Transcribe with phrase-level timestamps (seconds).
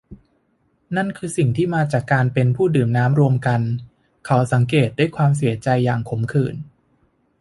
[0.95, 3.61] นั่นคือสิ่งที่มาจากการเป็นผู้ดื่มน้ำรวมกัน
[4.25, 6.55] เขาสังเกตด้วยความเสียใจอย่างขมขื่น